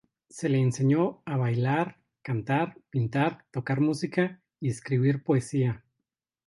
[0.31, 5.83] Se le enseñó a bailar, cantar, pintura, tocar música, y escribir poesía.